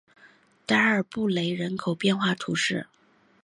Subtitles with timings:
[0.65, 2.87] 达尔布雷人口变化图示